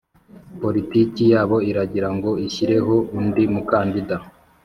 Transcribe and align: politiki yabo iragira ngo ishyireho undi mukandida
politiki 0.61 1.21
yabo 1.33 1.57
iragira 1.69 2.09
ngo 2.15 2.31
ishyireho 2.47 2.95
undi 3.17 3.43
mukandida 3.53 4.15